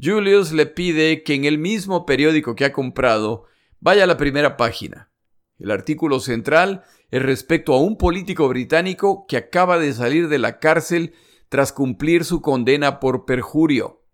[0.01, 3.45] Julius le pide que en el mismo periódico que ha comprado
[3.81, 5.11] vaya a la primera página.
[5.59, 11.15] El artículo central respecto a un político británico que acaba de salir de la cárcel
[11.49, 14.05] tras cumplir su condena por perjurio.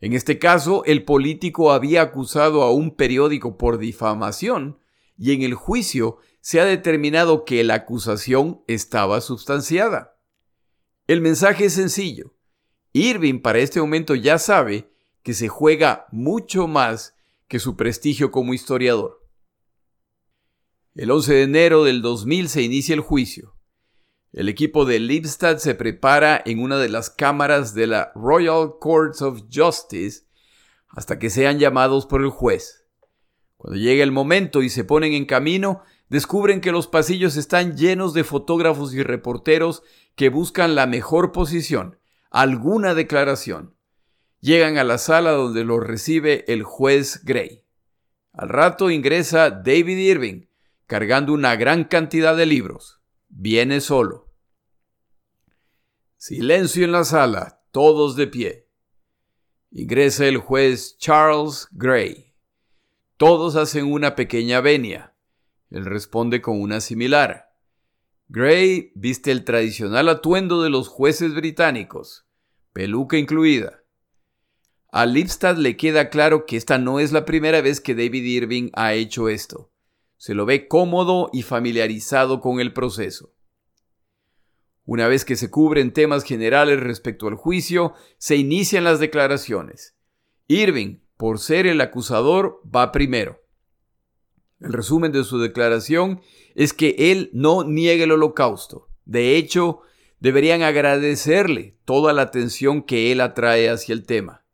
[0.00, 4.80] En este caso, el político había acusado a un periódico por difamación
[5.16, 10.18] y en el juicio se ha determinado que la acusación estaba sustanciada.
[11.06, 12.34] El mensaje es sencillo.
[12.92, 14.90] Irving para este momento ya sabe
[15.22, 17.14] que se juega mucho más
[17.46, 19.21] que su prestigio como historiador.
[20.94, 23.56] El 11 de enero del 2000 se inicia el juicio.
[24.30, 29.22] El equipo de Lipstadt se prepara en una de las cámaras de la Royal Courts
[29.22, 30.26] of Justice
[30.88, 32.84] hasta que sean llamados por el juez.
[33.56, 38.12] Cuando llega el momento y se ponen en camino, descubren que los pasillos están llenos
[38.12, 39.82] de fotógrafos y reporteros
[40.14, 41.98] que buscan la mejor posición,
[42.30, 43.74] alguna declaración.
[44.40, 47.64] Llegan a la sala donde los recibe el juez Gray.
[48.34, 50.42] Al rato ingresa David Irving,
[50.86, 53.00] cargando una gran cantidad de libros.
[53.28, 54.32] Viene solo.
[56.16, 58.68] Silencio en la sala, todos de pie.
[59.70, 62.34] Ingresa el juez Charles Gray.
[63.16, 65.14] Todos hacen una pequeña venia.
[65.70, 67.54] Él responde con una similar.
[68.28, 72.26] Gray viste el tradicional atuendo de los jueces británicos,
[72.72, 73.82] peluca incluida.
[74.90, 78.70] A Lipstadt le queda claro que esta no es la primera vez que David Irving
[78.74, 79.71] ha hecho esto.
[80.22, 83.34] Se lo ve cómodo y familiarizado con el proceso.
[84.84, 89.96] Una vez que se cubren temas generales respecto al juicio, se inician las declaraciones.
[90.46, 93.42] Irving, por ser el acusador, va primero.
[94.60, 96.20] El resumen de su declaración
[96.54, 98.86] es que él no niega el holocausto.
[99.04, 99.80] De hecho,
[100.20, 104.44] deberían agradecerle toda la atención que él atrae hacia el tema.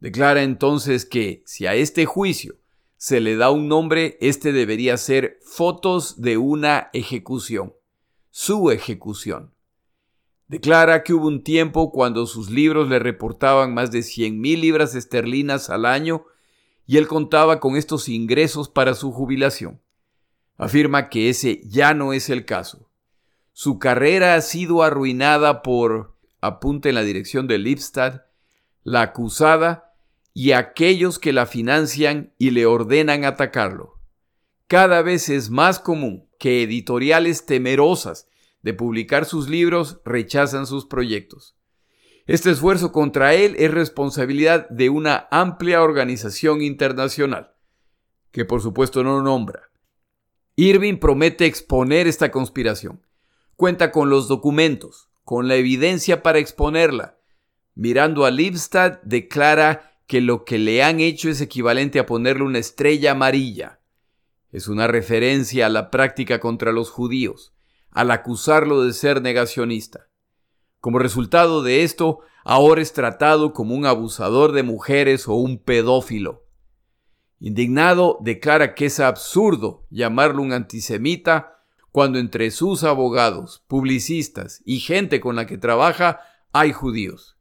[0.00, 2.58] Declara entonces que si a este juicio
[2.98, 7.72] se le da un nombre, este debería ser Fotos de una ejecución,
[8.30, 9.54] su ejecución.
[10.48, 14.96] Declara que hubo un tiempo cuando sus libros le reportaban más de 100 mil libras
[14.96, 16.24] esterlinas al año
[16.86, 19.80] y él contaba con estos ingresos para su jubilación.
[20.56, 22.90] Afirma que ese ya no es el caso.
[23.52, 28.22] Su carrera ha sido arruinada por, apunte en la dirección de Lipstadt,
[28.82, 29.87] la acusada
[30.34, 34.00] y aquellos que la financian y le ordenan atacarlo.
[34.66, 38.28] Cada vez es más común que editoriales temerosas
[38.62, 41.56] de publicar sus libros rechazan sus proyectos.
[42.26, 47.54] Este esfuerzo contra él es responsabilidad de una amplia organización internacional,
[48.30, 49.70] que por supuesto no nombra.
[50.54, 53.06] Irving promete exponer esta conspiración.
[53.56, 57.18] Cuenta con los documentos, con la evidencia para exponerla.
[57.74, 62.58] Mirando a Lipstadt, declara que lo que le han hecho es equivalente a ponerle una
[62.58, 63.80] estrella amarilla.
[64.50, 67.52] Es una referencia a la práctica contra los judíos,
[67.90, 70.08] al acusarlo de ser negacionista.
[70.80, 76.46] Como resultado de esto, ahora es tratado como un abusador de mujeres o un pedófilo.
[77.38, 81.58] Indignado, declara que es absurdo llamarlo un antisemita
[81.92, 86.20] cuando entre sus abogados, publicistas y gente con la que trabaja
[86.52, 87.37] hay judíos.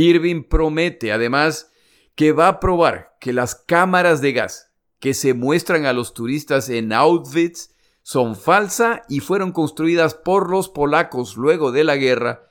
[0.00, 1.70] Irving promete además
[2.14, 6.68] que va a probar que las cámaras de gas que se muestran a los turistas
[6.68, 12.50] en Auschwitz son falsas y fueron construidas por los polacos luego de la guerra,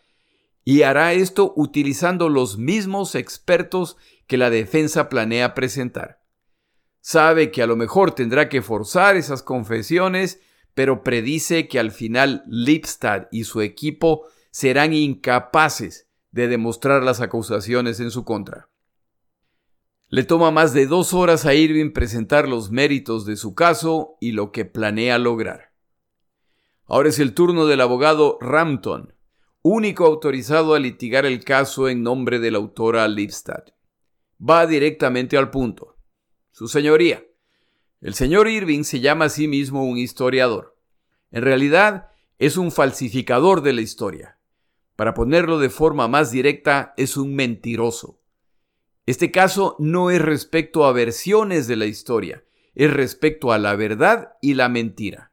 [0.64, 3.98] y hará esto utilizando los mismos expertos
[4.28, 6.22] que la defensa planea presentar.
[7.02, 10.40] Sabe que a lo mejor tendrá que forzar esas confesiones,
[10.76, 18.00] pero predice que al final Lipstadt y su equipo serán incapaces de demostrar las acusaciones
[18.00, 18.70] en su contra.
[20.08, 24.32] Le toma más de dos horas a Irving presentar los méritos de su caso y
[24.32, 25.74] lo que planea lograr.
[26.86, 29.14] Ahora es el turno del abogado Rampton,
[29.62, 33.70] único autorizado a litigar el caso en nombre de la autora Lipstadt.
[34.42, 35.98] Va directamente al punto.
[36.52, 37.24] Su señoría,
[38.02, 40.76] el señor Irving se llama a sí mismo un historiador.
[41.30, 42.10] En realidad,
[42.40, 44.39] es un falsificador de la historia.
[45.00, 48.20] Para ponerlo de forma más directa, es un mentiroso.
[49.06, 52.44] Este caso no es respecto a versiones de la historia,
[52.76, 55.32] es respecto a la verdad y la mentira.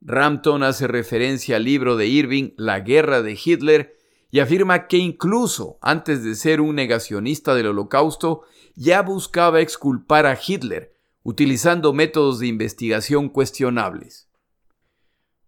[0.00, 3.96] Rampton hace referencia al libro de Irving, La guerra de Hitler,
[4.32, 8.42] y afirma que incluso antes de ser un negacionista del holocausto,
[8.74, 14.28] ya buscaba exculpar a Hitler, utilizando métodos de investigación cuestionables.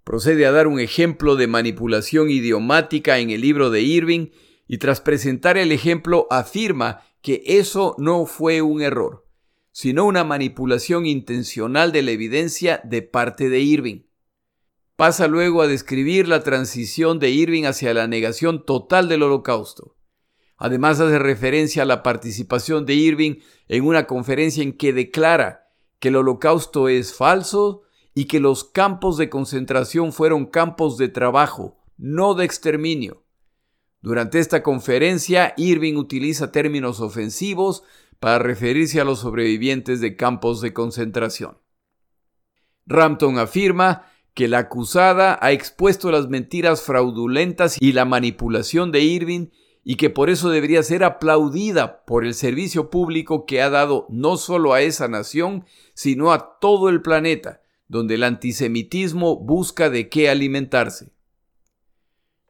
[0.04, 4.28] Procede a dar un ejemplo de manipulación idiomática en el libro de Irving
[4.68, 9.26] y tras presentar el ejemplo afirma que eso no fue un error,
[9.72, 14.02] sino una manipulación intencional de la evidencia de parte de Irving.
[14.96, 19.96] Pasa luego a describir la transición de Irving hacia la negación total del holocausto.
[20.56, 23.36] Además hace referencia a la participación de Irving
[23.68, 27.82] en una conferencia en que declara que el holocausto es falso
[28.14, 33.24] y que los campos de concentración fueron campos de trabajo, no de exterminio.
[34.00, 37.82] Durante esta conferencia, Irving utiliza términos ofensivos
[38.20, 41.58] para referirse a los sobrevivientes de campos de concentración.
[42.86, 49.46] Rampton afirma que la acusada ha expuesto las mentiras fraudulentas y la manipulación de Irving
[49.84, 54.36] y que por eso debería ser aplaudida por el servicio público que ha dado no
[54.36, 60.28] solo a esa nación, sino a todo el planeta, donde el antisemitismo busca de qué
[60.28, 61.12] alimentarse.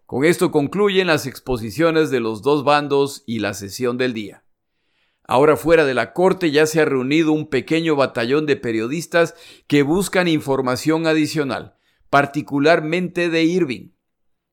[0.06, 4.44] Con esto concluyen las exposiciones de los dos bandos y la sesión del día.
[5.26, 9.34] Ahora fuera de la corte ya se ha reunido un pequeño batallón de periodistas
[9.66, 11.76] que buscan información adicional,
[12.10, 13.92] particularmente de Irving.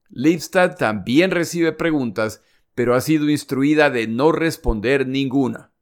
[0.10, 2.42] Lipstadt también recibe preguntas,
[2.74, 5.74] pero ha sido instruida de no responder ninguna.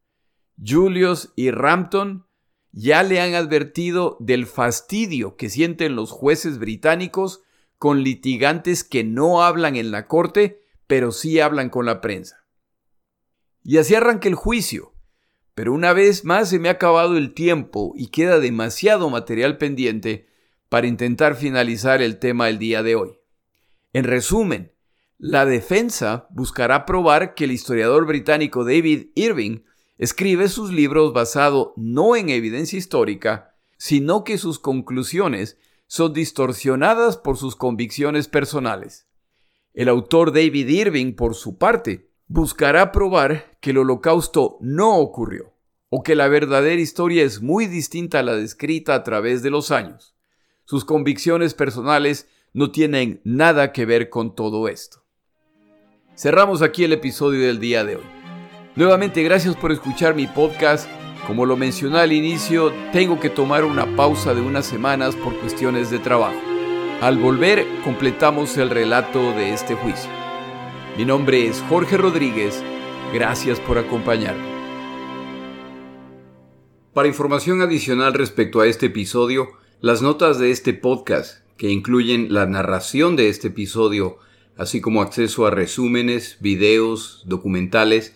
[0.64, 2.26] Julius y Rampton
[2.72, 7.42] ya le han advertido del fastidio que sienten los jueces británicos
[7.78, 12.46] con litigantes que no hablan en la corte, pero sí hablan con la prensa.
[13.64, 14.94] Y así arranca el juicio.
[15.56, 20.30] Pero una vez más se me ha acabado el tiempo y queda demasiado material pendiente
[20.70, 23.20] para intentar finalizar el tema del día de hoy.
[23.92, 24.72] En resumen,
[25.18, 29.64] la defensa buscará probar que el historiador británico David Irving
[30.00, 37.38] escribe sus libros basado no en evidencia histórica, sino que sus conclusiones son distorsionadas por
[37.38, 39.08] sus convicciones personales.
[39.74, 45.54] El autor David Irving, por su parte, buscará probar que el holocausto no ocurrió,
[45.90, 49.70] o que la verdadera historia es muy distinta a la descrita a través de los
[49.70, 50.16] años.
[50.66, 55.04] Sus convicciones personales no tienen nada que ver con todo esto.
[56.16, 58.19] Cerramos aquí el episodio del día de hoy.
[58.80, 60.90] Nuevamente gracias por escuchar mi podcast.
[61.28, 65.92] Como lo mencioné al inicio, tengo que tomar una pausa de unas semanas por cuestiones
[65.92, 66.40] de trabajo.
[67.02, 70.10] Al volver, completamos el relato de este juicio.
[70.98, 72.64] Mi nombre es Jorge Rodríguez.
[73.14, 74.48] Gracias por acompañarme.
[76.94, 79.50] Para información adicional respecto a este episodio,
[79.82, 84.20] las notas de este podcast, que incluyen la narración de este episodio,
[84.56, 88.16] así como acceso a resúmenes, videos, documentales